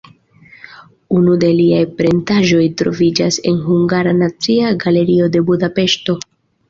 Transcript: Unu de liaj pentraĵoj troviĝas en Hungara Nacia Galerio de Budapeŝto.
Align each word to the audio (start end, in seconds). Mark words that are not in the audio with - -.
Unu 1.17 1.35
de 1.43 1.49
liaj 1.59 1.81
pentraĵoj 1.99 2.63
troviĝas 2.83 3.39
en 3.51 3.61
Hungara 3.67 4.15
Nacia 4.23 4.73
Galerio 4.85 5.29
de 5.37 5.45
Budapeŝto. 5.51 6.17